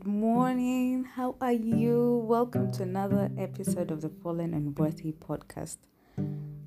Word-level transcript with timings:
Good 0.00 0.06
morning. 0.06 1.04
How 1.04 1.36
are 1.42 1.52
you? 1.52 2.24
Welcome 2.26 2.72
to 2.72 2.84
another 2.84 3.30
episode 3.36 3.90
of 3.90 4.00
the 4.00 4.08
Fallen 4.08 4.54
and 4.54 4.74
Worthy 4.78 5.12
podcast. 5.12 5.76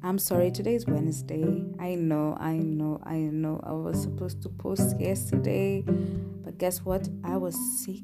I'm 0.04 0.20
sorry, 0.20 0.52
today 0.52 0.76
is 0.76 0.86
Wednesday. 0.86 1.66
I 1.80 1.96
know, 1.96 2.38
I 2.40 2.58
know, 2.58 3.02
I 3.04 3.16
know. 3.16 3.60
I 3.64 3.72
was 3.72 4.00
supposed 4.04 4.44
to 4.44 4.50
post 4.50 5.00
yesterday, 5.00 5.82
but 5.82 6.60
guess 6.60 6.86
what? 6.86 7.10
I 7.24 7.38
was 7.38 7.58
sick. 7.84 8.04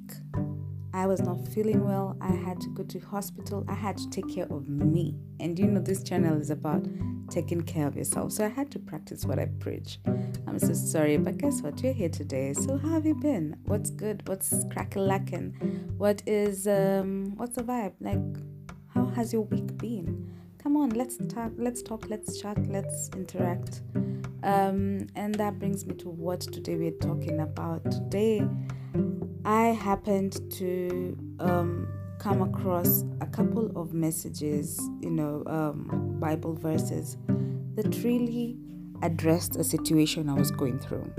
I 0.95 1.05
was 1.05 1.21
not 1.21 1.47
feeling 1.49 1.85
well. 1.85 2.17
I 2.19 2.31
had 2.31 2.59
to 2.61 2.69
go 2.69 2.81
to 2.81 2.97
hospital. 2.97 3.63
I 3.67 3.75
had 3.75 3.97
to 3.97 4.09
take 4.09 4.33
care 4.33 4.47
of 4.49 4.67
me. 4.67 5.15
And 5.39 5.59
you 5.59 5.67
know, 5.67 5.79
this 5.79 6.01
channel 6.01 6.41
is 6.41 6.49
about 6.49 6.87
taking 7.29 7.61
care 7.61 7.85
of 7.85 7.95
yourself. 7.95 8.31
So 8.31 8.45
I 8.45 8.49
had 8.49 8.71
to 8.71 8.79
practice 8.79 9.25
what 9.25 9.37
I 9.37 9.45
preach. 9.59 9.99
I'm 10.49 10.57
so 10.57 10.73
sorry, 10.73 11.17
but 11.17 11.37
guess 11.37 11.61
what? 11.61 11.79
You're 11.83 11.93
here 11.93 12.09
today. 12.09 12.53
So 12.53 12.75
how 12.75 12.89
have 12.89 13.05
you 13.05 13.13
been? 13.13 13.55
What's 13.65 13.91
good? 13.91 14.27
What's 14.27 14.65
crack-a-lacking? 14.71 15.51
What 15.99 16.23
is 16.25 16.65
um 16.65 17.33
what's 17.37 17.55
the 17.55 17.61
vibe? 17.61 17.93
Like 18.01 18.17
how 18.87 19.05
has 19.09 19.31
your 19.31 19.43
week 19.43 19.77
been? 19.77 20.27
Come 20.57 20.75
on, 20.75 20.89
let's 20.89 21.17
talk, 21.27 21.51
let's 21.57 21.83
talk, 21.83 22.09
let's 22.09 22.41
chat, 22.41 22.57
let's 22.67 23.11
interact. 23.15 23.83
Um, 24.41 25.05
and 25.15 25.35
that 25.35 25.59
brings 25.59 25.85
me 25.85 25.93
to 25.97 26.09
what 26.09 26.41
today 26.41 26.75
we're 26.77 26.97
talking 26.99 27.41
about. 27.41 27.83
Today 27.91 28.41
I 29.45 29.67
happened 29.67 30.51
to 30.53 31.15
um, 31.39 31.87
come 32.17 32.41
across 32.41 33.03
a 33.21 33.27
couple 33.27 33.71
of 33.79 33.93
messages, 33.93 34.81
you 34.99 35.11
know, 35.11 35.43
um, 35.45 36.17
Bible 36.19 36.55
verses 36.55 37.17
that 37.75 38.03
really 38.03 38.57
addressed 39.01 39.55
a 39.55 39.63
situation 39.63 40.29
I 40.29 40.33
was 40.33 40.51
going 40.51 40.79
through. 40.79 41.11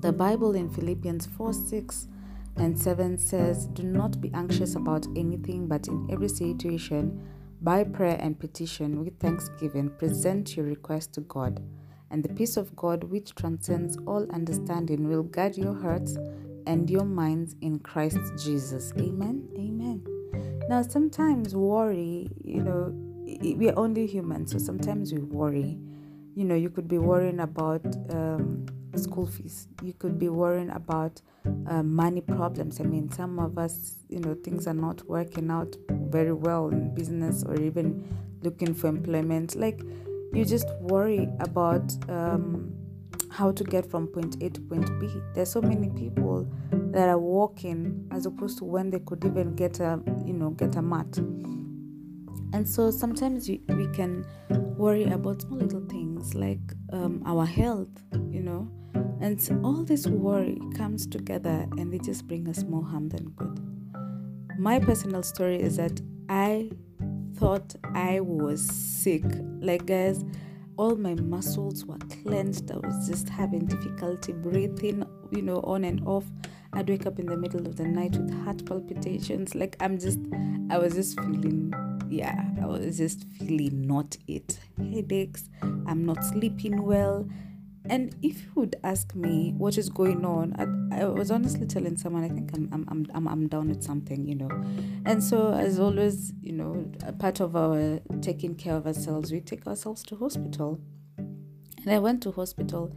The 0.00 0.12
Bible 0.12 0.54
in 0.54 0.68
Philippians 0.68 1.26
4 1.26 1.52
6 1.52 2.08
and 2.56 2.78
7 2.78 3.18
says, 3.18 3.66
Do 3.66 3.82
not 3.82 4.20
be 4.20 4.30
anxious 4.34 4.76
about 4.76 5.06
anything, 5.16 5.66
but 5.66 5.88
in 5.88 6.08
every 6.10 6.28
situation, 6.28 7.20
by 7.60 7.84
prayer 7.84 8.18
and 8.20 8.38
petition, 8.38 9.04
with 9.04 9.18
thanksgiving, 9.18 9.90
present 9.90 10.56
your 10.56 10.66
request 10.66 11.12
to 11.14 11.22
God. 11.22 11.62
And 12.10 12.22
the 12.22 12.28
peace 12.28 12.56
of 12.56 12.74
God, 12.76 13.04
which 13.04 13.34
transcends 13.34 13.98
all 14.06 14.30
understanding, 14.30 15.08
will 15.08 15.22
guard 15.22 15.56
your 15.56 15.74
hearts 15.74 16.16
and 16.66 16.88
your 16.88 17.04
minds 17.04 17.56
in 17.60 17.78
Christ 17.80 18.18
Jesus. 18.38 18.92
Amen. 18.98 19.48
Amen. 19.56 20.04
Now, 20.68 20.82
sometimes 20.82 21.54
worry, 21.54 22.30
you 22.44 22.62
know, 22.62 22.92
we're 23.40 23.76
only 23.76 24.06
human, 24.06 24.46
so 24.46 24.58
sometimes 24.58 25.12
we 25.12 25.20
worry. 25.20 25.78
You 26.36 26.44
know, 26.44 26.54
you 26.54 26.68
could 26.68 26.86
be 26.86 26.98
worrying 26.98 27.40
about 27.40 27.84
um, 28.10 28.66
school 28.94 29.26
fees, 29.26 29.68
you 29.82 29.94
could 29.94 30.18
be 30.18 30.28
worrying 30.28 30.68
about 30.68 31.22
uh, 31.66 31.82
money 31.82 32.20
problems. 32.20 32.78
I 32.78 32.84
mean, 32.84 33.10
some 33.10 33.38
of 33.38 33.56
us, 33.56 34.04
you 34.10 34.20
know, 34.20 34.34
things 34.34 34.66
are 34.66 34.74
not 34.74 35.08
working 35.08 35.50
out 35.50 35.74
very 35.88 36.34
well 36.34 36.68
in 36.68 36.94
business 36.94 37.42
or 37.42 37.58
even 37.58 38.06
looking 38.42 38.74
for 38.74 38.88
employment. 38.88 39.56
Like, 39.56 39.80
you 40.32 40.44
just 40.44 40.68
worry 40.80 41.28
about. 41.40 41.90
Um, 42.10 42.72
how 43.28 43.52
to 43.52 43.64
get 43.64 43.84
from 43.90 44.06
point 44.06 44.42
A 44.42 44.48
to 44.48 44.60
point 44.62 44.88
B. 44.98 45.10
There's 45.34 45.50
so 45.50 45.60
many 45.60 45.90
people 45.90 46.48
that 46.70 47.06
are 47.08 47.18
walking 47.18 48.08
as 48.10 48.24
opposed 48.24 48.56
to 48.58 48.64
when 48.64 48.88
they 48.88 49.00
could 49.00 49.22
even 49.26 49.54
get 49.54 49.78
a 49.80 50.00
you 50.24 50.32
know 50.32 50.50
get 50.50 50.76
a 50.76 50.82
mat. 50.82 51.18
And 52.52 52.66
so 52.66 52.90
sometimes 52.90 53.46
we, 53.48 53.60
we 53.68 53.88
can 53.88 54.24
worry 54.78 55.04
about 55.04 55.42
small 55.42 55.58
little 55.58 55.84
things 55.86 56.05
like 56.34 56.60
um, 56.92 57.22
our 57.26 57.46
health, 57.46 57.88
you 58.30 58.40
know, 58.40 58.68
and 59.20 59.40
all 59.64 59.84
this 59.84 60.06
worry 60.06 60.58
comes 60.76 61.06
together 61.06 61.66
and 61.78 61.92
they 61.92 61.98
just 61.98 62.26
bring 62.26 62.48
us 62.48 62.64
more 62.64 62.84
harm 62.84 63.08
than 63.08 63.28
good. 63.30 63.60
My 64.58 64.78
personal 64.78 65.22
story 65.22 65.60
is 65.60 65.76
that 65.76 66.00
I 66.28 66.70
thought 67.34 67.74
I 67.94 68.20
was 68.20 68.64
sick. 68.64 69.24
Like, 69.60 69.86
guys, 69.86 70.24
all 70.76 70.96
my 70.96 71.14
muscles 71.14 71.84
were 71.84 71.98
clenched. 72.22 72.70
I 72.70 72.76
was 72.76 73.08
just 73.08 73.28
having 73.28 73.66
difficulty 73.66 74.32
breathing, 74.32 75.04
you 75.30 75.42
know, 75.42 75.60
on 75.64 75.84
and 75.84 76.06
off. 76.06 76.24
I'd 76.72 76.88
wake 76.88 77.06
up 77.06 77.18
in 77.18 77.26
the 77.26 77.36
middle 77.36 77.66
of 77.66 77.76
the 77.76 77.84
night 77.86 78.16
with 78.16 78.32
heart 78.44 78.64
palpitations. 78.66 79.54
Like 79.54 79.76
I'm 79.80 79.98
just, 79.98 80.18
I 80.70 80.78
was 80.78 80.94
just 80.94 81.18
feeling, 81.20 81.72
yeah, 82.08 82.44
I 82.60 82.66
was 82.66 82.98
just 82.98 83.24
feeling 83.38 83.86
not 83.86 84.16
it. 84.26 84.58
Headaches. 84.78 85.48
I'm 85.62 86.04
not 86.04 86.24
sleeping 86.24 86.82
well. 86.82 87.28
And 87.88 88.16
if 88.22 88.42
you 88.42 88.50
would 88.56 88.76
ask 88.82 89.14
me 89.14 89.54
what 89.56 89.78
is 89.78 89.88
going 89.88 90.24
on, 90.24 90.54
I, 90.92 91.02
I 91.02 91.04
was 91.04 91.30
honestly 91.30 91.66
telling 91.66 91.96
someone 91.96 92.24
I 92.24 92.28
think 92.28 92.50
I'm, 92.52 92.68
I'm 92.72 93.06
I'm 93.14 93.28
I'm 93.28 93.48
down 93.48 93.68
with 93.68 93.82
something, 93.82 94.26
you 94.26 94.34
know. 94.34 94.50
And 95.04 95.22
so 95.22 95.52
as 95.52 95.78
always, 95.78 96.32
you 96.40 96.52
know, 96.52 96.90
a 97.06 97.12
part 97.12 97.40
of 97.40 97.54
our 97.54 98.00
taking 98.20 98.56
care 98.56 98.74
of 98.74 98.86
ourselves, 98.86 99.30
we 99.30 99.40
take 99.40 99.66
ourselves 99.66 100.02
to 100.04 100.16
hospital. 100.16 100.80
And 101.18 101.94
I 101.94 102.00
went 102.00 102.22
to 102.24 102.32
hospital, 102.32 102.92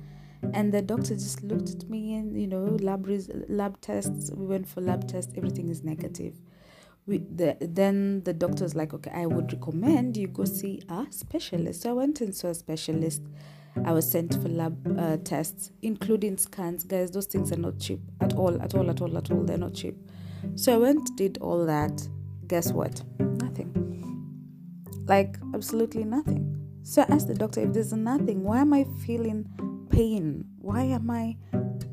and 0.54 0.74
the 0.74 0.82
doctor 0.82 1.14
just 1.14 1.44
looked 1.44 1.70
at 1.70 1.88
me 1.88 2.16
and 2.16 2.40
you 2.40 2.48
know 2.48 2.78
lab 2.82 3.06
res- 3.06 3.30
lab 3.48 3.80
tests. 3.82 4.32
We 4.32 4.48
went 4.48 4.68
for 4.68 4.82
lab 4.82 5.08
tests. 5.08 5.34
Everything 5.38 5.70
is 5.70 5.84
negative. 5.84 6.34
We, 7.10 7.18
the, 7.18 7.58
then 7.60 8.22
the 8.24 8.34
doctor 8.34 8.64
was 8.64 8.76
like, 8.76 8.94
okay, 8.94 9.12
I 9.14 9.26
would 9.26 9.52
recommend 9.52 10.16
you 10.16 10.28
go 10.28 10.46
see 10.46 10.82
a 10.90 11.08
specialist. 11.10 11.82
So 11.82 11.90
I 11.90 11.94
went 11.94 12.22
and 12.22 12.36
saw 12.36 12.50
a 12.50 12.54
specialist 12.54 13.24
I 13.86 13.92
was 13.94 14.10
sent 14.10 14.34
for 14.42 14.50
lab 14.50 15.00
uh, 15.00 15.18
tests, 15.24 15.72
including 15.82 16.38
scans. 16.38 16.84
Guys, 16.84 17.12
those 17.12 17.26
things 17.26 17.52
are 17.52 17.58
not 17.58 17.80
cheap 17.80 18.00
at 18.22 18.34
all, 18.34 18.62
at 18.62 18.76
all, 18.76 18.90
at 18.90 19.02
all, 19.02 19.18
at 19.18 19.32
all. 19.32 19.44
They're 19.44 19.58
not 19.58 19.74
cheap. 19.74 19.96
So 20.56 20.74
I 20.74 20.78
went, 20.78 21.16
did 21.16 21.38
all 21.40 21.66
that. 21.66 22.08
Guess 22.48 22.72
what? 22.72 23.02
Nothing. 23.20 23.74
Like, 25.06 25.38
absolutely 25.54 26.04
nothing. 26.04 26.56
So 26.84 27.04
I 27.04 27.14
asked 27.14 27.28
the 27.28 27.36
doctor 27.36 27.62
if 27.62 27.74
there's 27.74 27.94
nothing, 27.94 28.44
why 28.44 28.62
am 28.62 28.74
I 28.74 28.86
feeling 29.06 29.46
pain? 29.90 30.46
Why 30.60 30.84
am 30.84 31.10
I, 31.10 31.38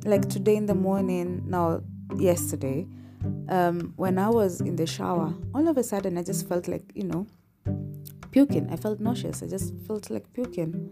like 0.04 0.28
today 0.28 0.56
in 0.56 0.66
the 0.66 0.74
morning, 0.74 1.42
now, 1.46 1.82
yesterday, 2.16 2.86
um, 3.48 3.92
when 3.96 4.18
I 4.18 4.28
was 4.28 4.60
in 4.60 4.76
the 4.76 4.86
shower, 4.86 5.34
all 5.54 5.68
of 5.68 5.76
a 5.76 5.82
sudden 5.82 6.18
I 6.18 6.22
just 6.22 6.48
felt 6.48 6.68
like, 6.68 6.84
you 6.94 7.04
know, 7.04 7.26
puking. 8.30 8.68
I 8.70 8.76
felt 8.76 9.00
nauseous. 9.00 9.42
I 9.42 9.46
just 9.46 9.74
felt 9.86 10.10
like 10.10 10.32
puking 10.32 10.90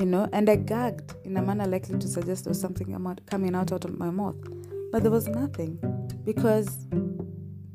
you 0.00 0.06
know, 0.06 0.26
and 0.32 0.48
I 0.48 0.56
gagged 0.56 1.14
in 1.24 1.36
a 1.36 1.42
manner 1.42 1.66
likely 1.66 1.98
to 1.98 2.08
suggest 2.08 2.44
there 2.44 2.50
was 2.50 2.60
something 2.60 2.86
coming 3.26 3.54
out, 3.54 3.70
out 3.70 3.84
of 3.84 3.98
my 3.98 4.08
mouth. 4.08 4.36
But 4.90 5.02
there 5.02 5.10
was 5.10 5.28
nothing 5.28 5.78
because 6.24 6.86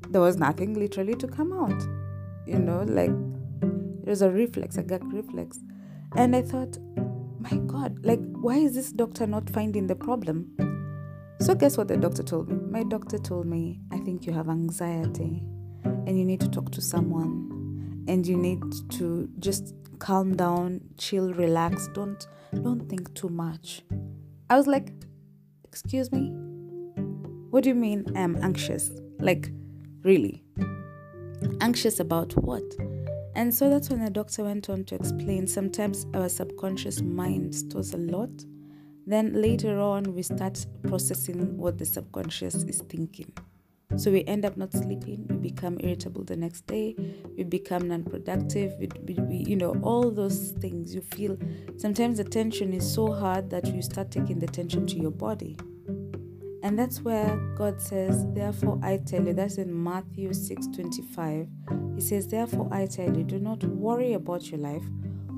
there 0.09 0.22
was 0.22 0.36
nothing 0.36 0.74
literally 0.74 1.14
to 1.16 1.28
come 1.28 1.53
out, 1.53 1.80
you 2.47 2.58
know, 2.58 2.82
like 2.82 3.12
it 4.03 4.09
was 4.09 4.24
a 4.24 4.32
reflex, 4.32 4.78
a 4.78 4.84
gag 4.84 5.03
reflex. 5.14 5.59
And 6.16 6.36
I 6.36 6.42
thought, 6.42 6.80
my 7.40 7.58
God, 7.68 8.03
like, 8.03 8.22
why 8.32 8.56
is 8.56 8.74
this 8.74 8.92
doctor 8.92 9.28
not 9.28 9.47
finding 9.52 9.86
the 9.86 9.96
problem? 9.96 10.56
So, 11.42 11.53
guess 11.53 11.78
what 11.78 11.90
the 11.90 11.97
doctor 11.97 12.24
told 12.24 12.50
me? 12.50 12.58
My 12.75 12.84
doctor 12.84 13.18
told 13.18 13.46
me, 13.46 13.80
I 13.90 14.00
think 14.00 14.25
you 14.25 14.34
have 14.34 14.50
anxiety 14.50 15.41
and 15.86 16.19
you 16.19 16.25
need 16.25 16.41
to 16.41 16.50
talk 16.50 16.72
to 16.72 16.81
someone 16.81 18.03
and 18.09 18.28
you 18.28 18.36
need 18.36 18.62
to 18.97 19.30
just 19.40 19.74
calm 20.00 20.36
down, 20.36 20.81
chill, 20.97 21.31
relax. 21.31 21.88
Don't 21.94 22.28
don't 22.53 22.90
think 22.90 23.14
too 23.14 23.30
much. 23.30 23.81
I 24.50 24.58
was 24.58 24.68
like, 24.68 24.91
"Excuse 25.64 26.12
me? 26.12 26.34
What 27.50 27.64
do 27.64 27.69
you 27.69 27.75
mean 27.75 28.12
I'm 28.14 28.35
anxious? 28.44 28.91
Like 29.22 29.53
really? 30.03 30.44
Anxious 31.62 32.02
about 32.02 32.34
what?" 32.34 32.66
And 33.35 33.56
so 33.56 33.69
that's 33.69 33.90
when 33.90 34.03
the 34.03 34.09
doctor 34.09 34.44
went 34.44 34.69
on 34.69 34.84
to 34.84 34.96
explain 34.96 35.47
sometimes 35.47 36.08
our 36.14 36.28
subconscious 36.28 37.02
mind 37.02 37.56
stores 37.56 37.94
a 37.94 37.97
lot. 38.00 38.44
Then 39.05 39.41
later 39.41 39.79
on, 39.79 40.16
we 40.16 40.23
start 40.23 40.66
processing 40.87 41.57
what 41.57 41.78
the 41.78 41.85
subconscious 41.85 42.63
is 42.63 42.81
thinking. 42.90 43.31
So 43.97 44.11
we 44.11 44.25
end 44.25 44.43
up 44.46 44.57
not 44.57 44.73
sleeping, 44.73 45.25
we 45.29 45.35
become 45.37 45.78
irritable 45.79 46.23
the 46.23 46.35
next 46.35 46.67
day, 46.67 46.96
we 47.37 47.43
become 47.43 47.87
non 47.87 48.03
productive, 48.03 48.73
we, 48.79 48.90
we, 49.05 49.13
we, 49.23 49.35
you 49.47 49.55
know, 49.55 49.79
all 49.84 50.11
those 50.11 50.52
things 50.59 50.93
you 50.93 51.02
feel. 51.02 51.37
Sometimes 51.78 52.17
the 52.17 52.23
tension 52.23 52.73
is 52.73 52.91
so 52.91 53.13
hard 53.13 53.49
that 53.52 53.67
you 53.67 53.81
start 53.81 54.11
taking 54.11 54.40
the 54.40 54.47
tension 54.47 54.85
to 54.87 54.97
your 54.97 55.11
body. 55.11 55.55
And 56.63 56.78
that's 56.78 57.02
where 57.02 57.37
God 57.55 57.79
says, 57.79 58.25
Therefore 58.34 58.79
I 58.81 58.97
tell 58.97 59.23
you, 59.23 59.34
that's 59.34 59.59
in 59.59 59.84
Matthew 59.84 60.34
6 60.34 60.67
25. 60.75 61.47
He 61.93 62.02
says, 62.02 62.28
Therefore 62.28 62.67
I 62.72 62.87
tell 62.87 63.16
you, 63.16 63.23
do 63.23 63.40
not 63.40 63.63
worry 63.63 64.13
about 64.13 64.49
your 64.49 64.59
life, 64.59 64.84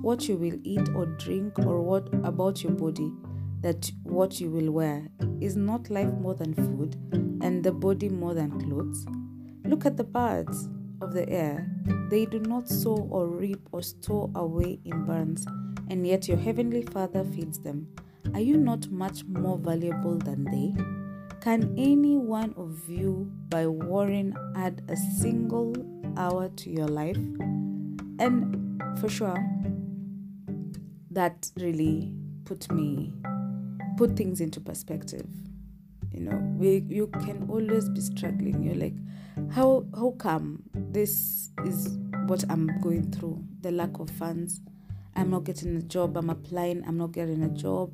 what 0.02 0.28
you 0.28 0.38
will 0.38 0.58
eat 0.64 0.88
or 0.96 1.06
drink, 1.06 1.60
or 1.60 1.82
what 1.82 2.08
about 2.24 2.64
your 2.64 2.72
body, 2.72 3.12
that 3.62 3.92
what 4.04 4.40
you 4.40 4.50
will 4.50 4.72
wear. 4.72 5.10
Is 5.40 5.56
not 5.56 5.90
life 5.90 6.14
more 6.14 6.36
than 6.36 6.54
food? 6.54 6.96
and 7.42 7.64
the 7.64 7.72
body 7.72 8.10
more 8.10 8.34
than 8.34 8.60
clothes? 8.60 9.06
Look 9.64 9.86
at 9.86 9.96
the 9.96 10.04
birds 10.04 10.68
of 11.02 11.14
the 11.14 11.28
air. 11.30 11.70
They 12.10 12.26
do 12.26 12.40
not 12.40 12.68
sow 12.68 13.08
or 13.10 13.28
reap 13.28 13.62
or 13.72 13.82
store 13.82 14.30
away 14.36 14.80
in 14.86 15.06
barns, 15.06 15.46
and 15.90 16.06
yet 16.06 16.28
your 16.28 16.38
heavenly 16.38 16.82
Father 16.82 17.24
feeds 17.24 17.60
them. 17.60 17.88
Are 18.34 18.42
you 18.42 18.58
not 18.58 18.90
much 18.90 19.24
more 19.26 19.58
valuable 19.58 20.18
than 20.18 20.44
they? 20.46 20.76
Can 21.40 21.74
any 21.78 22.18
one 22.18 22.54
of 22.58 22.90
you, 22.90 23.32
by 23.50 23.68
worrying, 23.68 24.36
add 24.56 24.82
a 24.90 24.98
single 24.98 25.74
hour 26.18 26.50
to 26.50 26.70
your 26.70 26.88
life? 26.88 27.18
And 28.20 28.82
for 29.00 29.08
sure, 29.08 29.38
that 31.12 31.50
really 31.56 32.12
put 32.44 32.70
me, 32.72 33.14
put 33.98 34.16
things 34.16 34.40
into 34.40 34.62
perspective. 34.62 35.28
You 36.14 36.22
know, 36.22 36.38
we 36.58 36.86
you 36.88 37.08
can 37.08 37.48
always 37.50 37.90
be 37.90 38.00
struggling. 38.00 38.64
You're 38.64 38.76
like, 38.76 38.96
how 39.52 39.86
how 39.96 40.12
come 40.18 40.64
this 40.74 41.50
is 41.66 41.98
what 42.28 42.44
I'm 42.50 42.80
going 42.82 43.12
through? 43.12 43.44
The 43.62 43.72
lack 43.72 44.00
of 44.00 44.10
funds. 44.12 44.62
I'm 45.16 45.32
not 45.32 45.46
getting 45.46 45.76
a 45.76 45.82
job. 45.82 46.16
I'm 46.16 46.30
applying. 46.30 46.84
I'm 46.88 46.98
not 46.98 47.12
getting 47.12 47.44
a 47.44 47.50
job. 47.50 47.92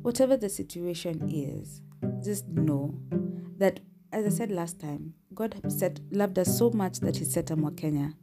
Whatever 0.00 0.36
the 0.36 0.48
situation 0.48 1.30
is, 1.30 1.82
just 2.24 2.48
know 2.48 2.94
that, 3.58 3.80
as 4.10 4.24
I 4.24 4.30
said 4.30 4.50
last 4.50 4.80
time, 4.80 5.14
God 5.34 5.60
said, 5.68 6.00
loved 6.10 6.38
us 6.38 6.58
so 6.58 6.70
much 6.70 7.00
that 7.00 7.16
He 7.16 7.24
set 7.24 7.50
a 7.50 7.56
Mwakenya. 7.56 8.14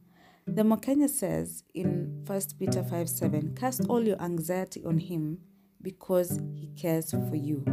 The 0.48 0.64
Mwakenya 0.64 1.10
says 1.10 1.64
in 1.74 2.24
1 2.26 2.42
Peter 2.58 2.84
5 2.84 3.08
7, 3.08 3.56
cast 3.56 3.82
all 3.88 4.04
your 4.04 4.22
anxiety 4.22 4.84
on 4.84 4.98
Him 4.98 5.40
because 5.82 6.40
He 6.54 6.68
cares 6.76 7.12
for 7.12 7.36
you. 7.36 7.64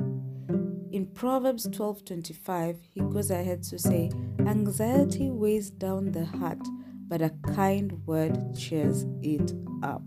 In 0.92 1.06
Proverbs 1.12 1.68
12 1.70 2.04
25, 2.06 2.78
he 2.94 3.00
goes 3.00 3.30
ahead 3.30 3.62
to 3.64 3.78
say, 3.78 4.10
Anxiety 4.46 5.30
weighs 5.30 5.68
down 5.70 6.12
the 6.12 6.24
heart, 6.24 6.66
but 7.06 7.20
a 7.20 7.30
kind 7.54 8.00
word 8.06 8.56
cheers 8.56 9.04
it 9.20 9.52
up. 9.82 10.02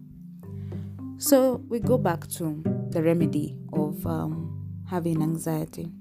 So 1.17 1.61
we 1.67 1.79
go 1.79 1.97
back 1.97 2.27
to 2.29 2.63
the 2.89 3.03
remedy 3.03 3.55
of 3.73 4.03
um, 4.07 4.83
having 4.89 5.21
anxiety. 5.21 5.91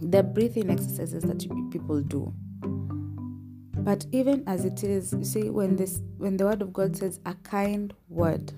The 0.00 0.22
breathing 0.22 0.70
exercises 0.70 1.24
that 1.24 1.46
people 1.70 2.00
do. 2.02 2.32
But 3.78 4.06
even 4.12 4.44
as 4.46 4.64
it 4.64 4.84
is, 4.84 5.12
you 5.12 5.24
see, 5.24 5.50
when 5.50 5.76
this 5.76 6.00
when 6.18 6.36
the 6.36 6.44
word 6.44 6.62
of 6.62 6.72
God 6.72 6.96
says 6.96 7.20
a 7.26 7.34
kind 7.34 7.92
word, 8.08 8.52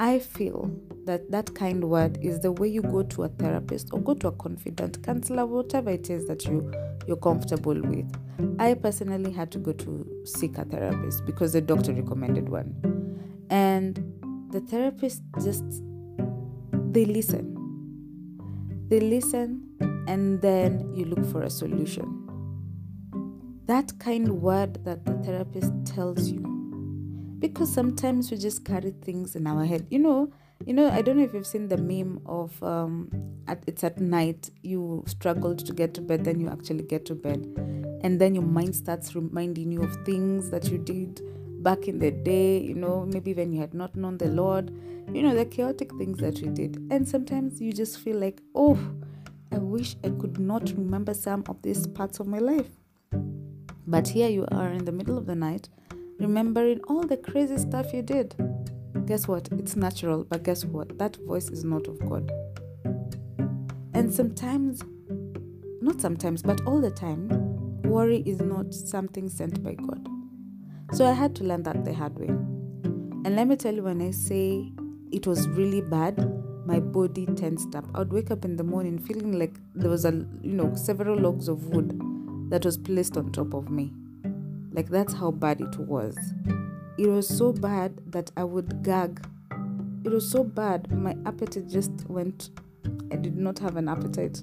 I 0.00 0.18
feel 0.18 0.70
that 1.04 1.30
that 1.30 1.54
kind 1.54 1.84
word 1.84 2.18
is 2.22 2.40
the 2.40 2.52
way 2.52 2.68
you 2.68 2.80
go 2.80 3.02
to 3.02 3.24
a 3.24 3.28
therapist 3.28 3.90
or 3.92 4.00
go 4.00 4.14
to 4.14 4.28
a 4.28 4.32
confidant 4.32 5.02
counselor, 5.02 5.44
whatever 5.44 5.90
it 5.90 6.08
is 6.08 6.26
that 6.26 6.46
you 6.46 6.72
you're 7.06 7.18
comfortable 7.18 7.78
with. 7.78 8.10
I 8.58 8.72
personally 8.72 9.30
had 9.30 9.50
to 9.52 9.58
go 9.58 9.72
to 9.72 10.06
seek 10.24 10.56
a 10.56 10.64
therapist 10.64 11.26
because 11.26 11.52
the 11.52 11.60
doctor 11.60 11.92
recommended 11.92 12.48
one, 12.48 12.74
and 13.50 13.96
the 14.50 14.60
therapist 14.60 15.22
just 15.42 15.64
they 16.92 17.04
listen, 17.04 17.54
they 18.88 19.00
listen, 19.00 19.68
and 20.08 20.40
then 20.40 20.94
you 20.94 21.04
look 21.04 21.26
for 21.30 21.42
a 21.42 21.50
solution. 21.50 22.16
That 23.66 23.98
kind 23.98 24.40
word 24.40 24.82
that 24.86 25.04
the 25.04 25.12
therapist 25.18 25.72
tells 25.84 26.30
you 26.30 26.59
because 27.40 27.72
sometimes 27.72 28.30
we 28.30 28.36
just 28.36 28.64
carry 28.64 28.92
things 29.02 29.34
in 29.34 29.46
our 29.46 29.64
head. 29.64 29.86
You 29.90 29.98
know, 29.98 30.32
you 30.66 30.74
know, 30.74 30.90
I 30.90 31.00
don't 31.00 31.16
know 31.16 31.24
if 31.24 31.32
you've 31.32 31.46
seen 31.46 31.68
the 31.68 31.78
meme 31.78 32.20
of 32.26 32.62
um, 32.62 33.10
at, 33.48 33.62
it's 33.66 33.82
at 33.82 33.98
night 33.98 34.50
you 34.62 35.02
struggled 35.06 35.64
to 35.66 35.72
get 35.72 35.94
to 35.94 36.02
bed, 36.02 36.24
then 36.24 36.38
you 36.38 36.48
actually 36.48 36.84
get 36.84 37.06
to 37.06 37.14
bed, 37.14 37.46
and 38.02 38.20
then 38.20 38.34
your 38.34 38.44
mind 38.44 38.76
starts 38.76 39.14
reminding 39.14 39.72
you 39.72 39.82
of 39.82 39.96
things 40.04 40.50
that 40.50 40.70
you 40.70 40.78
did 40.78 41.22
back 41.62 41.88
in 41.88 41.98
the 41.98 42.10
day. 42.10 42.58
You 42.58 42.74
know, 42.74 43.06
maybe 43.06 43.32
when 43.32 43.52
you 43.52 43.60
had 43.60 43.74
not 43.74 43.96
known 43.96 44.18
the 44.18 44.28
Lord. 44.28 44.70
You 45.12 45.24
know, 45.24 45.34
the 45.34 45.44
chaotic 45.44 45.92
things 45.96 46.18
that 46.18 46.40
we 46.40 46.50
did, 46.50 46.86
and 46.88 47.08
sometimes 47.08 47.60
you 47.60 47.72
just 47.72 47.98
feel 47.98 48.16
like, 48.16 48.40
oh, 48.54 48.78
I 49.50 49.58
wish 49.58 49.96
I 50.04 50.10
could 50.10 50.38
not 50.38 50.70
remember 50.76 51.14
some 51.14 51.42
of 51.48 51.60
these 51.62 51.88
parts 51.88 52.20
of 52.20 52.28
my 52.28 52.38
life. 52.38 52.68
But 53.88 54.06
here 54.06 54.28
you 54.28 54.46
are 54.52 54.68
in 54.68 54.84
the 54.84 54.92
middle 54.92 55.18
of 55.18 55.26
the 55.26 55.34
night 55.34 55.68
remembering 56.20 56.80
all 56.88 57.02
the 57.02 57.16
crazy 57.16 57.56
stuff 57.56 57.92
you 57.92 58.02
did. 58.02 58.34
Guess 59.06 59.26
what? 59.26 59.48
It's 59.52 59.74
natural, 59.74 60.24
but 60.24 60.42
guess 60.44 60.64
what? 60.64 60.98
That 60.98 61.16
voice 61.26 61.48
is 61.48 61.64
not 61.64 61.88
of 61.88 61.98
God. 62.08 62.30
And 63.94 64.12
sometimes, 64.12 64.82
not 65.80 66.00
sometimes, 66.00 66.42
but 66.42 66.60
all 66.66 66.80
the 66.80 66.90
time, 66.90 67.28
worry 67.82 68.22
is 68.26 68.40
not 68.40 68.72
something 68.74 69.28
sent 69.28 69.62
by 69.64 69.74
God. 69.74 70.06
So 70.92 71.06
I 71.06 71.12
had 71.12 71.34
to 71.36 71.44
learn 71.44 71.62
that 71.64 71.84
the 71.84 71.94
hard 71.94 72.18
way. 72.18 72.28
And 72.28 73.36
let 73.36 73.48
me 73.48 73.56
tell 73.56 73.74
you, 73.74 73.82
when 73.82 74.02
I 74.02 74.10
say 74.10 74.70
it 75.10 75.26
was 75.26 75.48
really 75.48 75.80
bad, 75.80 76.18
my 76.66 76.78
body 76.78 77.26
tensed 77.26 77.74
up. 77.74 77.84
I 77.94 78.00
would 78.00 78.12
wake 78.12 78.30
up 78.30 78.44
in 78.44 78.56
the 78.56 78.64
morning 78.64 78.98
feeling 78.98 79.38
like 79.38 79.54
there 79.74 79.90
was 79.90 80.04
a, 80.04 80.12
you 80.42 80.52
know, 80.52 80.74
several 80.74 81.18
logs 81.18 81.48
of 81.48 81.68
wood 81.68 81.98
that 82.50 82.64
was 82.64 82.76
placed 82.76 83.16
on 83.16 83.32
top 83.32 83.54
of 83.54 83.70
me. 83.70 83.92
Like 84.72 84.88
that's 84.88 85.12
how 85.12 85.30
bad 85.30 85.60
it 85.60 85.78
was. 85.78 86.16
It 86.98 87.08
was 87.08 87.26
so 87.26 87.52
bad 87.52 88.00
that 88.12 88.30
I 88.36 88.44
would 88.44 88.82
gag. 88.82 89.26
It 90.04 90.10
was 90.10 90.30
so 90.30 90.44
bad, 90.44 90.90
my 90.92 91.16
appetite 91.26 91.68
just 91.68 91.92
went. 92.08 92.50
I 93.12 93.16
did 93.16 93.36
not 93.36 93.58
have 93.58 93.76
an 93.76 93.88
appetite. 93.88 94.42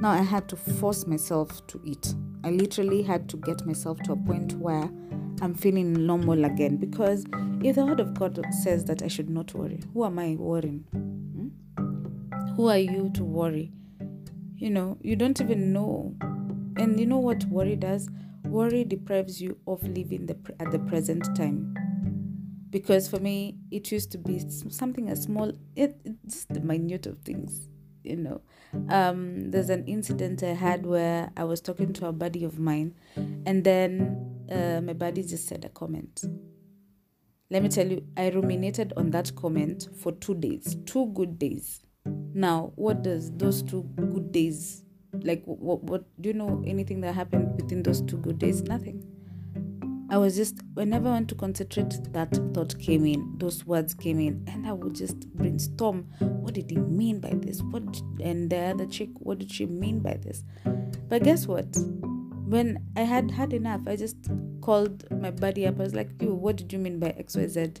Now 0.00 0.10
I 0.10 0.22
had 0.22 0.48
to 0.50 0.56
force 0.56 1.06
myself 1.06 1.66
to 1.68 1.80
eat. 1.84 2.14
I 2.44 2.50
literally 2.50 3.02
had 3.02 3.28
to 3.30 3.36
get 3.36 3.66
myself 3.66 3.98
to 4.04 4.12
a 4.12 4.16
point 4.16 4.52
where 4.54 4.88
I'm 5.40 5.54
feeling 5.54 6.06
normal 6.06 6.44
again. 6.44 6.76
Because 6.76 7.26
if 7.62 7.76
the 7.76 7.84
word 7.84 8.00
of 8.00 8.14
God 8.14 8.38
says 8.62 8.84
that 8.84 9.02
I 9.02 9.08
should 9.08 9.28
not 9.28 9.54
worry, 9.54 9.80
who 9.92 10.04
am 10.04 10.18
I 10.18 10.36
worrying? 10.38 10.84
Hmm? 10.92 11.48
Who 12.54 12.68
are 12.68 12.78
you 12.78 13.10
to 13.14 13.24
worry? 13.24 13.72
You 14.56 14.70
know, 14.70 14.98
you 15.00 15.16
don't 15.16 15.40
even 15.40 15.72
know. 15.72 16.14
And 16.76 16.98
you 16.98 17.06
know 17.06 17.18
what 17.18 17.44
worry 17.46 17.76
does? 17.76 18.08
Worry 18.48 18.84
deprives 18.84 19.40
you 19.42 19.58
of 19.66 19.82
living 19.82 20.26
the, 20.26 20.36
at 20.58 20.70
the 20.70 20.78
present 20.78 21.24
time. 21.36 21.74
Because 22.70 23.08
for 23.08 23.18
me, 23.18 23.56
it 23.70 23.92
used 23.92 24.10
to 24.12 24.18
be 24.18 24.42
something 24.68 25.08
as 25.08 25.22
small, 25.22 25.52
it, 25.76 26.00
it's 26.04 26.44
the 26.46 26.60
minute 26.60 27.06
of 27.06 27.18
things, 27.20 27.68
you 28.04 28.16
know. 28.16 28.40
Um, 28.90 29.50
there's 29.50 29.70
an 29.70 29.84
incident 29.86 30.42
I 30.42 30.54
had 30.54 30.84
where 30.84 31.30
I 31.36 31.44
was 31.44 31.60
talking 31.60 31.92
to 31.94 32.06
a 32.06 32.12
buddy 32.12 32.44
of 32.44 32.58
mine, 32.58 32.94
and 33.16 33.64
then 33.64 34.46
uh, 34.50 34.80
my 34.82 34.92
buddy 34.92 35.22
just 35.22 35.46
said 35.46 35.64
a 35.64 35.68
comment. 35.68 36.24
Let 37.50 37.62
me 37.62 37.70
tell 37.70 37.86
you, 37.86 38.04
I 38.16 38.28
ruminated 38.28 38.92
on 38.96 39.10
that 39.12 39.34
comment 39.34 39.88
for 40.02 40.12
two 40.12 40.34
days, 40.34 40.76
two 40.84 41.06
good 41.14 41.38
days. 41.38 41.82
Now, 42.34 42.72
what 42.76 43.02
does 43.02 43.30
those 43.32 43.62
two 43.62 43.84
good 43.96 44.32
days 44.32 44.84
like 45.22 45.42
what, 45.44 45.82
what 45.84 46.04
do 46.20 46.28
you 46.28 46.34
know 46.34 46.62
anything 46.66 47.00
that 47.02 47.14
happened 47.14 47.56
within 47.56 47.82
those 47.82 48.02
two 48.02 48.18
good 48.18 48.38
days? 48.38 48.62
Nothing. 48.62 49.04
I 50.10 50.16
was 50.16 50.36
just 50.36 50.56
whenever 50.72 51.08
i 51.08 51.12
want 51.12 51.28
to 51.28 51.34
concentrate 51.34 51.92
that 52.14 52.34
thought 52.54 52.78
came 52.78 53.04
in 53.04 53.34
those 53.36 53.66
words 53.66 53.92
came 53.92 54.18
in 54.18 54.42
and 54.46 54.66
i 54.66 54.72
would 54.72 54.94
just 54.94 55.28
brainstorm 55.34 56.04
what 56.18 56.54
did 56.54 56.70
he 56.70 56.78
mean 56.78 57.20
by 57.20 57.34
this? 57.34 57.60
What 57.60 58.00
and 58.22 58.48
the 58.48 58.58
other 58.58 58.86
chick 58.86 59.10
what 59.18 59.38
did 59.38 59.52
she 59.52 59.66
mean 59.66 60.00
by 60.00 60.14
this? 60.14 60.44
But 61.08 61.24
guess 61.24 61.46
what? 61.46 61.76
When 62.46 62.86
i 62.96 63.02
had 63.02 63.30
had 63.30 63.52
enough 63.52 63.82
i 63.86 63.96
just 63.96 64.16
called 64.62 65.04
my 65.10 65.30
buddy 65.30 65.66
up. 65.66 65.78
I 65.78 65.82
was 65.82 65.94
like 65.94 66.10
you 66.22 66.32
what 66.34 66.56
did 66.56 66.72
you 66.72 66.78
mean 66.78 66.98
by 66.98 67.12
xyz 67.12 67.80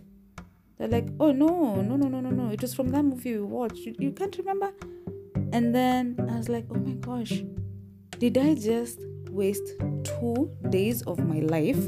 they're 0.76 0.88
like 0.88 1.08
oh 1.18 1.32
no 1.32 1.76
no 1.76 1.96
no 1.96 2.08
no 2.08 2.20
no 2.20 2.30
no. 2.30 2.50
It 2.50 2.60
was 2.60 2.74
from 2.74 2.90
that 2.90 3.02
movie 3.02 3.36
we 3.36 3.42
watched. 3.42 3.78
You, 3.78 3.94
you 3.98 4.12
can't 4.12 4.36
remember 4.36 4.72
and 5.52 5.74
then 5.74 6.16
I 6.30 6.36
was 6.36 6.48
like, 6.48 6.66
oh 6.70 6.74
my 6.74 6.94
gosh, 6.94 7.42
did 8.18 8.36
I 8.36 8.54
just 8.54 9.00
waste 9.30 9.72
two 10.04 10.50
days 10.70 11.02
of 11.02 11.18
my 11.18 11.40
life 11.40 11.78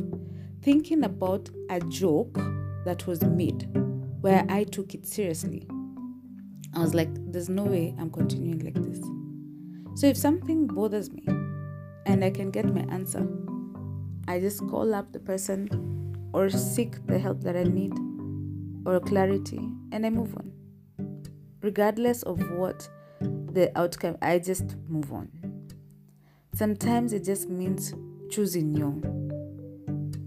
thinking 0.62 1.04
about 1.04 1.50
a 1.68 1.80
joke 1.80 2.38
that 2.84 3.06
was 3.06 3.22
made 3.22 3.68
where 4.20 4.44
I 4.48 4.64
took 4.64 4.94
it 4.94 5.06
seriously? 5.06 5.66
I 6.74 6.80
was 6.80 6.94
like, 6.94 7.08
there's 7.32 7.48
no 7.48 7.64
way 7.64 7.94
I'm 7.98 8.10
continuing 8.10 8.60
like 8.60 8.74
this. 8.74 9.04
So 10.00 10.06
if 10.06 10.16
something 10.16 10.66
bothers 10.66 11.10
me 11.10 11.24
and 12.06 12.24
I 12.24 12.30
can 12.30 12.50
get 12.50 12.64
my 12.72 12.86
answer, 12.92 13.26
I 14.28 14.38
just 14.40 14.60
call 14.68 14.94
up 14.94 15.12
the 15.12 15.18
person 15.18 15.68
or 16.32 16.48
seek 16.48 17.04
the 17.06 17.18
help 17.18 17.42
that 17.42 17.56
I 17.56 17.64
need 17.64 17.92
or 18.86 19.00
clarity 19.00 19.60
and 19.92 20.06
I 20.06 20.10
move 20.10 20.34
on. 20.36 20.52
Regardless 21.62 22.22
of 22.22 22.38
what 22.52 22.88
the 23.20 23.70
outcome, 23.76 24.16
I 24.22 24.38
just 24.38 24.76
move 24.88 25.12
on. 25.12 25.30
Sometimes 26.54 27.12
it 27.12 27.24
just 27.24 27.48
means 27.48 27.94
choosing 28.30 28.74
you. 28.74 29.02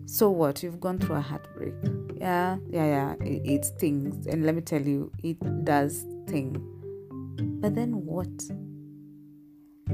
So 0.06 0.30
what? 0.30 0.62
You've 0.64 0.80
gone 0.80 1.00
through 1.00 1.16
a 1.16 1.22
heartbreak. 1.22 1.74
Yeah, 2.18 2.58
yeah, 2.70 2.86
yeah. 2.86 3.14
It, 3.26 3.42
it 3.46 3.66
stings. 3.66 4.28
And 4.28 4.46
let 4.46 4.56
me 4.56 4.62
tell 4.62 4.82
you, 4.82 5.12
it 5.24 5.66
does 5.66 6.06
sting. 6.28 6.56
But 7.62 7.76
then 7.76 8.06
what? 8.06 8.30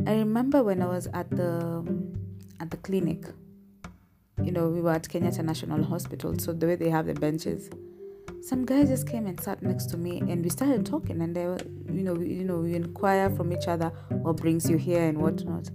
I 0.08 0.14
remember 0.16 0.64
when 0.64 0.82
I 0.82 0.88
was 0.88 1.08
at 1.14 1.30
the 1.30 1.86
at 2.60 2.72
the 2.72 2.78
clinic. 2.78 3.26
You 4.44 4.52
know, 4.52 4.70
we 4.70 4.82
were 4.82 4.92
at 4.92 5.04
Kenyatta 5.04 5.44
National 5.44 5.84
Hospital, 5.84 6.38
so 6.40 6.54
the 6.54 6.66
way 6.66 6.76
they 6.76 6.90
have 6.90 7.08
the 7.08 7.14
benches, 7.14 7.70
some 8.42 8.66
guy 8.66 8.86
just 8.86 9.08
came 9.08 9.26
and 9.28 9.40
sat 9.40 9.62
next 9.62 9.88
to 9.88 9.98
me 9.98 10.20
and 10.20 10.44
we 10.44 10.50
started 10.50 10.86
talking 10.86 11.22
and 11.22 11.36
they 11.36 11.46
were 11.46 11.60
you 11.92 12.04
know 12.04 12.14
we, 12.14 12.28
you 12.28 12.44
know 12.44 12.58
we 12.58 12.76
inquire 12.76 13.30
from 13.30 13.52
each 13.52 13.68
other 13.68 13.90
what 14.10 14.38
brings 14.38 14.70
you 14.70 14.78
here 14.78 15.04
and 15.04 15.18
whatnot 15.18 15.70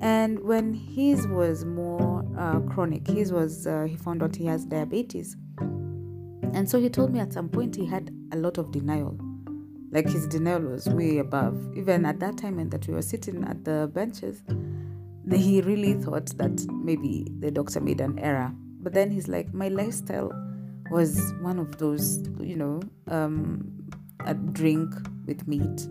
and 0.00 0.38
when 0.40 0.74
his 0.74 1.26
was 1.28 1.64
more 1.64 2.24
uh, 2.36 2.60
chronic 2.60 3.06
his 3.06 3.32
was 3.32 3.66
uh, 3.66 3.84
he 3.84 3.96
found 3.96 4.22
out 4.22 4.34
he 4.34 4.46
has 4.46 4.64
diabetes. 4.64 5.36
And 6.54 6.68
so 6.68 6.80
he 6.80 6.90
told 6.90 7.12
me 7.12 7.20
at 7.20 7.32
some 7.32 7.48
point 7.48 7.76
he 7.76 7.86
had 7.86 8.10
a 8.32 8.36
lot 8.36 8.58
of 8.58 8.72
denial. 8.72 9.16
Like 9.90 10.08
his 10.08 10.26
denial 10.26 10.60
was 10.60 10.88
way 10.88 11.18
above. 11.18 11.56
Even 11.76 12.04
at 12.04 12.20
that 12.20 12.36
time 12.36 12.58
and 12.58 12.70
that 12.72 12.86
we 12.86 12.94
were 12.94 13.02
sitting 13.02 13.44
at 13.44 13.64
the 13.64 13.90
benches 13.92 14.42
he 15.30 15.60
really 15.62 15.94
thought 15.94 16.26
that 16.36 16.66
maybe 16.72 17.26
the 17.38 17.50
doctor 17.50 17.80
made 17.80 18.00
an 18.00 18.18
error. 18.18 18.52
But 18.82 18.92
then 18.92 19.10
he's 19.10 19.28
like 19.28 19.54
my 19.54 19.68
lifestyle 19.68 20.32
was 20.92 21.32
one 21.40 21.58
of 21.58 21.78
those, 21.78 22.18
you 22.38 22.54
know, 22.54 22.80
um, 23.08 23.90
a 24.26 24.34
drink 24.34 24.94
with 25.26 25.48
meat, 25.48 25.86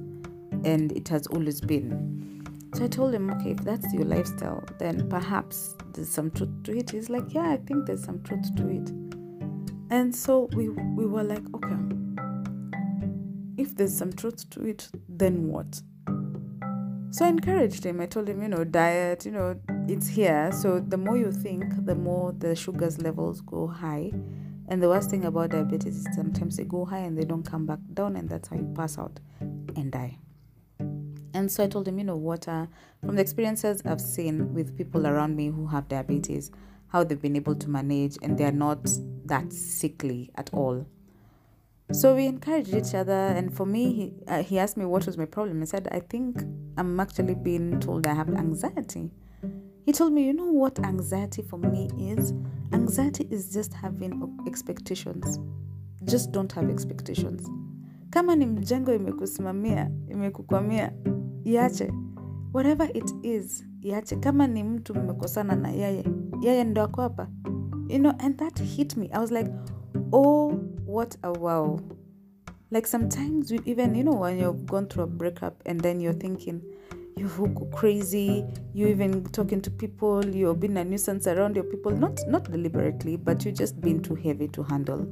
and 0.63 0.91
it 0.91 1.07
has 1.07 1.25
always 1.27 1.59
been. 1.59 2.45
So 2.75 2.85
I 2.85 2.87
told 2.87 3.13
him, 3.13 3.31
okay, 3.31 3.51
if 3.51 3.57
that's 3.63 3.91
your 3.93 4.05
lifestyle, 4.05 4.63
then 4.77 5.09
perhaps 5.09 5.75
there's 5.93 6.07
some 6.07 6.29
truth 6.29 6.63
to 6.65 6.77
it. 6.77 6.91
He's 6.91 7.09
like, 7.09 7.33
yeah, 7.33 7.49
I 7.49 7.57
think 7.57 7.87
there's 7.87 8.03
some 8.03 8.21
truth 8.21 8.55
to 8.57 8.67
it. 8.69 8.89
And 9.89 10.15
so 10.15 10.47
we 10.53 10.69
we 10.69 11.07
were 11.07 11.23
like, 11.23 11.43
okay, 11.55 11.75
if 13.57 13.75
there's 13.75 13.97
some 13.97 14.13
truth 14.13 14.47
to 14.51 14.67
it, 14.67 14.87
then 15.09 15.47
what? 15.47 15.81
So 17.09 17.25
I 17.25 17.29
encouraged 17.29 17.83
him. 17.85 17.99
I 17.99 18.05
told 18.05 18.29
him, 18.29 18.41
you 18.41 18.47
know, 18.47 18.63
diet, 18.63 19.25
you 19.25 19.31
know, 19.31 19.59
it's 19.87 20.07
here. 20.07 20.51
So 20.53 20.79
the 20.79 20.97
more 20.97 21.17
you 21.17 21.31
think, 21.31 21.85
the 21.85 21.95
more 21.95 22.33
the 22.33 22.55
sugars 22.55 23.01
levels 23.01 23.41
go 23.41 23.67
high 23.67 24.11
and 24.71 24.81
the 24.81 24.87
worst 24.87 25.09
thing 25.09 25.25
about 25.25 25.49
diabetes 25.49 25.97
is 25.97 26.07
sometimes 26.15 26.55
they 26.55 26.63
go 26.63 26.85
high 26.85 26.99
and 26.99 27.17
they 27.17 27.25
don't 27.25 27.43
come 27.43 27.65
back 27.65 27.79
down, 27.93 28.15
and 28.15 28.29
that's 28.29 28.47
how 28.47 28.55
you 28.55 28.73
pass 28.73 28.97
out 28.97 29.19
and 29.75 29.91
die. 29.91 30.17
And 31.33 31.51
so 31.51 31.65
I 31.65 31.67
told 31.67 31.89
him, 31.89 31.99
you 31.99 32.05
know, 32.05 32.15
what 32.15 32.47
uh, 32.47 32.67
from 33.05 33.17
the 33.17 33.21
experiences 33.21 33.81
I've 33.83 33.99
seen 33.99 34.53
with 34.53 34.77
people 34.77 35.07
around 35.07 35.35
me 35.35 35.47
who 35.47 35.67
have 35.67 35.89
diabetes, 35.89 36.51
how 36.87 37.03
they've 37.03 37.21
been 37.21 37.35
able 37.35 37.55
to 37.55 37.69
manage, 37.69 38.17
and 38.21 38.37
they're 38.37 38.53
not 38.53 38.87
that 39.25 39.51
sickly 39.51 40.31
at 40.35 40.49
all. 40.53 40.87
So 41.91 42.15
we 42.15 42.25
encouraged 42.25 42.73
each 42.73 42.95
other, 42.95 43.11
and 43.11 43.53
for 43.53 43.65
me, 43.65 43.91
he, 43.91 44.13
uh, 44.25 44.41
he 44.41 44.57
asked 44.57 44.77
me 44.77 44.85
what 44.85 45.05
was 45.05 45.17
my 45.17 45.25
problem. 45.25 45.61
I 45.61 45.65
said, 45.65 45.89
I 45.91 45.99
think 45.99 46.43
I'm 46.77 46.97
actually 46.97 47.35
being 47.35 47.81
told 47.81 48.07
I 48.07 48.13
have 48.13 48.29
anxiety. 48.29 49.11
He 49.85 49.91
told 49.91 50.13
me, 50.13 50.25
you 50.25 50.33
know 50.33 50.51
what 50.51 50.79
anxiety 50.79 51.41
for 51.41 51.57
me 51.57 51.89
is? 51.97 52.33
Anxiety 52.71 53.27
is 53.31 53.51
just 53.51 53.73
having 53.73 54.21
expectations. 54.47 55.39
Just 56.05 56.31
don't 56.31 56.51
have 56.51 56.69
expectations. 56.69 57.49
Kama 58.09 58.35
ni 58.35 58.45
mjengo 58.45 58.93
imekusimamia, 58.93 59.91
imekukwamia, 60.09 60.93
iache. 61.43 61.93
Whatever 62.53 62.97
it 62.97 63.13
is, 63.23 63.65
iache. 63.81 64.15
Kama 64.15 64.47
ni 64.47 64.63
mtu 64.63 64.95
mmekosana 64.95 65.55
na 65.55 65.69
yeye, 65.71 66.05
yeye 66.41 66.63
ndo 66.63 66.81
ako 66.81 67.01
hapa. 67.01 67.27
You 67.87 67.99
know, 67.99 68.13
and 68.19 68.37
that 68.37 68.59
hit 68.59 68.97
me. 68.97 69.09
I 69.13 69.19
was 69.19 69.31
like, 69.31 69.51
oh, 70.13 70.53
what 70.85 71.17
a 71.23 71.31
wow. 71.31 71.79
Like 72.71 72.87
sometimes, 72.87 73.51
we 73.51 73.59
even, 73.65 73.95
you 73.95 74.03
know, 74.03 74.21
when 74.21 74.39
you've 74.39 74.65
gone 74.65 74.87
through 74.87 75.03
a 75.03 75.07
breakup 75.07 75.61
and 75.65 75.81
then 75.81 75.99
you're 75.99 76.19
thinking, 76.19 76.61
you 77.21 77.47
go 77.53 77.65
crazy 77.65 78.45
you 78.73 78.87
even 78.87 79.23
talking 79.25 79.61
to 79.61 79.69
people 79.69 80.25
you're 80.25 80.55
being 80.55 80.77
a 80.77 80.83
nuisance 80.83 81.27
around 81.27 81.55
your 81.55 81.63
people 81.65 81.91
not 81.91 82.19
not 82.27 82.43
deliberately 82.51 83.15
but 83.15 83.45
you 83.45 83.51
just 83.51 83.79
being 83.79 84.01
too 84.01 84.15
heavy 84.15 84.47
to 84.47 84.63
handle. 84.63 85.07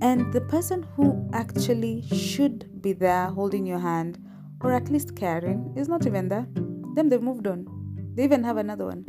And 0.00 0.32
the 0.32 0.40
person 0.40 0.82
who 0.96 1.28
actually 1.32 2.02
should 2.08 2.82
be 2.82 2.92
there 2.92 3.26
holding 3.26 3.66
your 3.66 3.78
hand 3.78 4.18
or 4.60 4.72
at 4.72 4.90
least 4.90 5.16
caring 5.16 5.72
is 5.76 5.88
not 5.88 6.06
even 6.06 6.28
there. 6.28 6.46
Then 6.94 7.08
they've 7.08 7.22
moved 7.22 7.46
on. 7.46 7.66
They 8.14 8.24
even 8.24 8.42
have 8.44 8.56
another 8.56 8.86
one 8.86 9.04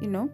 you 0.00 0.08
know? 0.08 0.30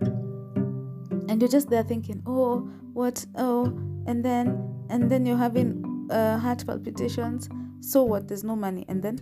And 1.28 1.40
you're 1.40 1.50
just 1.50 1.70
there 1.70 1.82
thinking 1.82 2.22
oh 2.26 2.60
what? 2.92 3.24
Oh 3.36 3.66
and 4.06 4.24
then 4.24 4.86
and 4.90 5.10
then 5.10 5.26
you're 5.26 5.36
having 5.36 6.08
uh, 6.10 6.38
heart 6.38 6.64
palpitations. 6.66 7.48
So 7.80 8.04
what? 8.04 8.28
There's 8.28 8.44
no 8.44 8.56
money. 8.56 8.84
And 8.88 9.02
then 9.02 9.18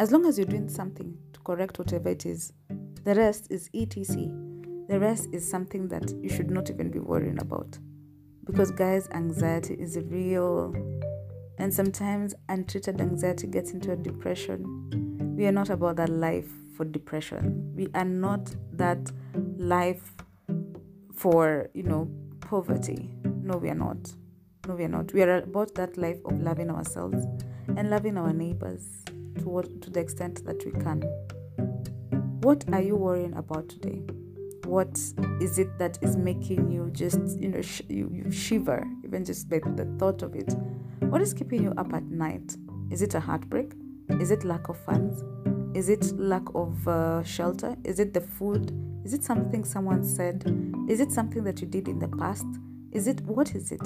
as 0.00 0.10
long 0.10 0.24
as 0.24 0.38
you're 0.38 0.46
doing 0.46 0.66
something 0.66 1.14
to 1.34 1.40
correct 1.40 1.78
whatever 1.78 2.08
it 2.08 2.24
is, 2.24 2.54
the 3.04 3.14
rest 3.14 3.48
is 3.50 3.68
ETC. 3.74 4.88
The 4.88 4.98
rest 4.98 5.28
is 5.30 5.48
something 5.48 5.88
that 5.88 6.10
you 6.22 6.30
should 6.30 6.50
not 6.50 6.70
even 6.70 6.90
be 6.90 6.98
worrying 6.98 7.38
about. 7.38 7.78
Because, 8.44 8.70
guys, 8.70 9.10
anxiety 9.10 9.74
is 9.74 9.98
real. 10.06 10.74
And 11.58 11.72
sometimes 11.72 12.34
untreated 12.48 12.98
anxiety 12.98 13.46
gets 13.46 13.72
into 13.72 13.92
a 13.92 13.96
depression. 13.96 15.36
We 15.36 15.44
are 15.44 15.52
not 15.52 15.68
about 15.68 15.96
that 15.96 16.08
life 16.08 16.48
for 16.74 16.86
depression. 16.86 17.70
We 17.76 17.88
are 17.92 18.06
not 18.06 18.54
that 18.72 19.12
life 19.58 20.14
for, 21.14 21.68
you 21.74 21.82
know, 21.82 22.10
poverty. 22.40 23.10
No, 23.42 23.58
we 23.58 23.68
are 23.68 23.74
not. 23.74 24.14
No, 24.66 24.76
we 24.76 24.84
are 24.84 24.88
not. 24.88 25.12
We 25.12 25.20
are 25.20 25.42
about 25.42 25.74
that 25.74 25.98
life 25.98 26.20
of 26.24 26.40
loving 26.40 26.70
ourselves 26.70 27.26
and 27.76 27.90
loving 27.90 28.16
our 28.16 28.32
neighbors 28.32 29.04
to 29.40 29.48
what 29.48 29.82
to 29.82 29.90
the 29.90 30.00
extent 30.00 30.44
that 30.44 30.64
we 30.64 30.72
can. 30.72 31.02
What 32.42 32.64
are 32.72 32.80
you 32.80 32.96
worrying 32.96 33.34
about 33.34 33.68
today? 33.68 34.02
What 34.64 34.98
is 35.40 35.58
it 35.58 35.78
that 35.78 35.98
is 36.02 36.16
making 36.16 36.70
you 36.70 36.90
just 36.92 37.38
you 37.38 37.48
know 37.48 37.62
sh- 37.62 37.82
you, 37.88 38.10
you 38.12 38.30
shiver 38.30 38.86
even 39.04 39.24
just 39.24 39.48
by 39.48 39.58
the 39.58 39.84
thought 39.98 40.22
of 40.22 40.34
it? 40.34 40.54
What 41.00 41.20
is 41.20 41.34
keeping 41.34 41.62
you 41.62 41.72
up 41.76 41.92
at 41.92 42.04
night? 42.04 42.56
Is 42.90 43.02
it 43.02 43.14
a 43.14 43.20
heartbreak? 43.20 43.72
Is 44.20 44.30
it 44.30 44.44
lack 44.44 44.68
of 44.68 44.78
funds? 44.78 45.24
Is 45.76 45.88
it 45.88 46.18
lack 46.18 46.42
of 46.54 46.86
uh, 46.86 47.22
shelter? 47.24 47.76
Is 47.84 48.00
it 48.00 48.12
the 48.12 48.20
food? 48.20 48.72
Is 49.04 49.14
it 49.14 49.24
something 49.24 49.64
someone 49.64 50.04
said? 50.04 50.44
Is 50.88 51.00
it 51.00 51.10
something 51.10 51.44
that 51.44 51.60
you 51.60 51.66
did 51.66 51.88
in 51.88 51.98
the 51.98 52.08
past? 52.08 52.46
Is 52.92 53.06
it 53.06 53.20
what 53.22 53.54
is 53.54 53.72
it? 53.72 53.82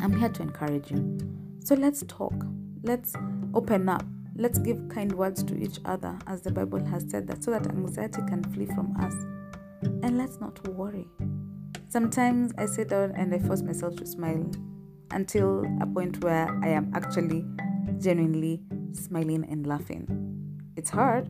I'm 0.00 0.16
here 0.18 0.28
to 0.28 0.42
encourage 0.42 0.90
you. 0.90 1.18
So 1.64 1.74
let's 1.74 2.04
talk. 2.06 2.34
Let's 2.82 3.14
open 3.54 3.88
up. 3.88 4.04
Let's 4.40 4.58
give 4.58 4.88
kind 4.88 5.12
words 5.12 5.42
to 5.42 5.54
each 5.62 5.80
other, 5.84 6.18
as 6.26 6.40
the 6.40 6.50
Bible 6.50 6.82
has 6.86 7.04
said 7.10 7.26
that, 7.26 7.44
so 7.44 7.50
that 7.50 7.66
anxiety 7.66 8.22
can 8.26 8.42
flee 8.54 8.64
from 8.64 8.96
us. 8.98 9.12
And 10.02 10.16
let's 10.16 10.40
not 10.40 10.66
worry. 10.66 11.06
Sometimes 11.90 12.50
I 12.56 12.64
sit 12.64 12.88
down 12.88 13.12
and 13.16 13.34
I 13.34 13.38
force 13.38 13.60
myself 13.60 13.96
to 13.96 14.06
smile 14.06 14.50
until 15.10 15.66
a 15.82 15.86
point 15.86 16.24
where 16.24 16.48
I 16.64 16.68
am 16.68 16.90
actually 16.94 17.44
genuinely 17.98 18.62
smiling 18.92 19.44
and 19.44 19.66
laughing. 19.66 20.06
It's 20.74 20.88
hard, 20.88 21.28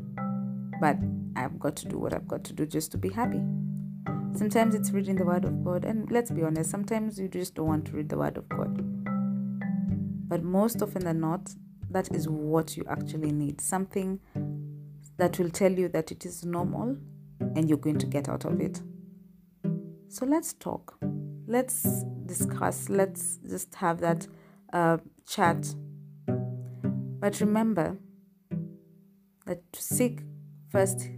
but 0.80 0.96
I've 1.34 1.58
got 1.58 1.74
to 1.78 1.88
do 1.88 1.98
what 1.98 2.14
I've 2.14 2.28
got 2.28 2.44
to 2.44 2.52
do 2.52 2.64
just 2.64 2.92
to 2.92 2.96
be 2.98 3.08
happy. 3.08 3.42
Sometimes 4.34 4.76
it's 4.76 4.92
reading 4.92 5.16
the 5.16 5.24
Word 5.24 5.44
of 5.44 5.64
God, 5.64 5.84
and 5.84 6.08
let's 6.12 6.30
be 6.30 6.44
honest, 6.44 6.70
sometimes 6.70 7.18
you 7.18 7.26
just 7.26 7.56
don't 7.56 7.66
want 7.66 7.86
to 7.86 7.92
read 7.92 8.08
the 8.08 8.18
Word 8.18 8.36
of 8.36 8.48
God. 8.48 8.84
But 10.28 10.44
most 10.44 10.80
often 10.80 11.02
than 11.02 11.18
not, 11.18 11.52
that 11.90 12.14
is 12.14 12.28
what 12.28 12.76
you 12.76 12.84
actually 12.88 13.32
need 13.32 13.60
something 13.60 14.20
that 15.16 15.38
will 15.38 15.50
tell 15.50 15.72
you 15.72 15.88
that 15.88 16.10
it 16.10 16.24
is 16.24 16.44
normal 16.44 16.96
and 17.40 17.68
you're 17.68 17.78
going 17.78 17.98
to 17.98 18.06
get 18.06 18.28
out 18.28 18.44
of 18.44 18.60
it. 18.60 18.80
So 20.08 20.24
let's 20.26 20.52
talk. 20.54 20.98
Let's 21.46 22.04
discuss. 22.26 22.88
Let's 22.88 23.38
just 23.48 23.74
have 23.76 24.00
that 24.00 24.26
uh, 24.72 24.98
chat. 25.26 25.74
But 26.26 27.40
remember 27.40 27.98
that 29.46 29.72
to 29.72 29.82
seek 29.82 30.20
first 30.70 31.10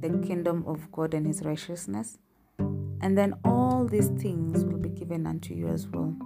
the 0.00 0.08
kingdom 0.26 0.64
of 0.66 0.90
God 0.92 1.14
and 1.14 1.26
his 1.26 1.42
righteousness, 1.42 2.18
and 2.58 3.16
then 3.16 3.34
all 3.44 3.86
these 3.86 4.08
things 4.08 4.64
will 4.64 4.78
be 4.78 4.88
given 4.88 5.26
unto 5.26 5.54
you 5.54 5.68
as 5.68 5.86
well. 5.86 6.16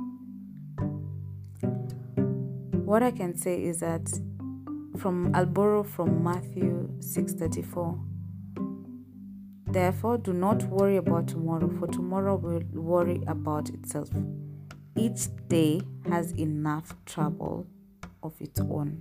What 2.90 3.04
I 3.04 3.12
can 3.12 3.36
say 3.36 3.62
is 3.62 3.78
that 3.78 4.10
from 4.96 5.30
I'll 5.32 5.46
borrow 5.46 5.84
from 5.84 6.24
Matthew 6.24 6.88
6:34. 6.98 7.96
Therefore, 9.68 10.18
do 10.18 10.32
not 10.32 10.64
worry 10.64 10.96
about 10.96 11.28
tomorrow, 11.28 11.68
for 11.78 11.86
tomorrow 11.86 12.34
will 12.34 12.64
worry 12.74 13.22
about 13.28 13.70
itself. 13.70 14.10
Each 14.96 15.28
day 15.46 15.82
has 16.08 16.32
enough 16.32 16.96
trouble 17.04 17.68
of 18.24 18.34
its 18.40 18.58
own. 18.58 19.00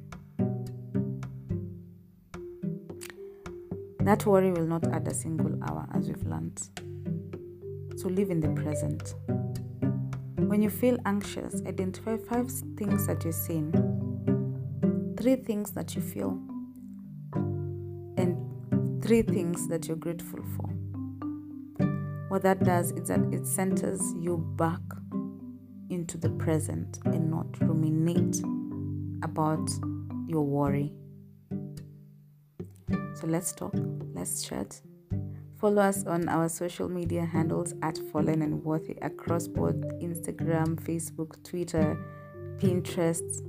That 4.02 4.24
worry 4.28 4.52
will 4.52 4.68
not 4.68 4.86
add 4.90 5.08
a 5.08 5.16
single 5.16 5.58
hour, 5.64 5.88
as 5.96 6.08
we've 6.08 6.28
learned. 6.28 6.62
So 7.96 8.08
live 8.08 8.30
in 8.30 8.40
the 8.40 8.50
present. 8.50 9.16
When 10.50 10.64
you 10.64 10.72
feel 10.72 10.98
anxious, 11.06 11.62
identify 11.68 12.18
five 12.18 12.50
things 12.76 13.06
that 13.06 13.24
you're 13.24 13.32
seeing, 13.32 13.72
three 15.16 15.36
things 15.36 15.70
that 15.74 15.94
you 15.94 16.02
feel, 16.02 16.40
and 18.18 18.36
three 19.04 19.22
things 19.22 19.68
that 19.68 19.88
you're 19.88 19.96
grateful 19.96 20.40
for. 20.58 20.66
What 22.30 22.42
that 22.42 22.64
does 22.64 22.94
is 22.94 23.10
that 23.10 23.20
it 23.32 23.46
centers 23.46 24.02
you 24.20 24.38
back 24.56 24.82
into 25.92 26.18
the 26.18 26.32
present 26.32 26.98
and 27.06 27.30
not 27.30 27.46
ruminate 27.62 28.40
about 29.22 29.70
your 30.28 30.42
worry. 30.42 30.92
So 33.14 33.28
let's 33.28 33.52
talk, 33.52 33.76
let's 34.16 34.42
chat. 34.42 34.82
Follow 35.60 35.82
us 35.82 36.06
on 36.06 36.30
our 36.30 36.48
social 36.48 36.88
media 36.88 37.26
handles 37.26 37.74
at 37.82 37.98
Fallen 38.14 38.42
and 38.42 38.64
Worthy 38.64 38.96
across 39.02 39.46
both 39.46 39.76
Instagram, 40.20 40.76
Facebook, 40.76 41.42
Twitter, 41.44 41.98
Pinterest. 42.58 43.42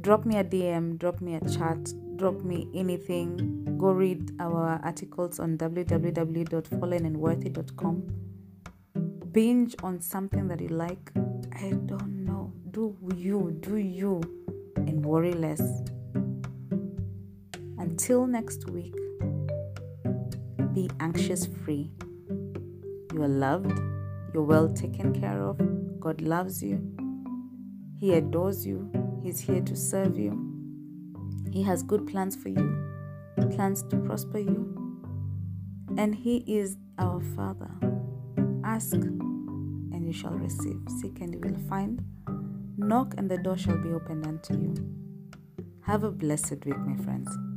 Drop 0.00 0.24
me 0.24 0.36
a 0.36 0.44
DM, 0.44 0.98
drop 0.98 1.20
me 1.20 1.36
a 1.36 1.40
chat, 1.40 1.92
drop 2.16 2.42
me 2.42 2.68
anything. 2.74 3.76
Go 3.78 3.92
read 3.92 4.32
our 4.40 4.80
articles 4.84 5.38
on 5.40 5.58
www.fallenandworthy.com. 5.58 8.02
Binge 9.32 9.74
on 9.82 10.00
something 10.00 10.46
that 10.48 10.60
you 10.60 10.68
like. 10.68 11.10
I 11.52 11.70
don't 11.86 12.24
know. 12.24 12.52
Do 12.70 12.96
you, 13.14 13.56
do 13.60 13.76
you, 13.76 14.22
and 14.76 15.04
worry 15.04 15.32
less. 15.32 15.60
Until 17.78 18.26
next 18.26 18.70
week, 18.70 18.94
be 20.74 20.90
anxious 21.00 21.46
free. 21.46 21.90
You 23.12 23.22
are 23.22 23.28
loved, 23.28 23.72
you're 24.32 24.42
well 24.42 24.68
taken 24.68 25.18
care 25.18 25.42
of, 25.42 25.58
God 26.00 26.20
loves 26.20 26.62
you, 26.62 26.80
He 27.98 28.14
adores 28.14 28.66
you, 28.66 28.90
He's 29.22 29.40
here 29.40 29.60
to 29.60 29.76
serve 29.76 30.18
you. 30.18 30.46
He 31.52 31.62
has 31.62 31.82
good 31.82 32.06
plans 32.06 32.36
for 32.36 32.48
you, 32.48 32.90
plans 33.50 33.82
to 33.84 33.96
prosper 33.96 34.38
you, 34.38 35.04
and 35.96 36.14
He 36.14 36.44
is 36.46 36.76
our 36.98 37.20
Father. 37.34 37.70
Ask 38.64 38.94
and 38.94 40.06
you 40.06 40.12
shall 40.12 40.34
receive, 40.34 40.80
seek 41.00 41.20
and 41.20 41.34
you 41.34 41.40
will 41.40 41.58
find, 41.68 42.02
knock 42.76 43.14
and 43.18 43.30
the 43.30 43.38
door 43.38 43.58
shall 43.58 43.78
be 43.78 43.90
opened 43.90 44.26
unto 44.26 44.54
you. 44.54 44.74
Have 45.82 46.04
a 46.04 46.10
blessed 46.10 46.64
week, 46.64 46.78
my 46.78 46.96
friends. 47.02 47.49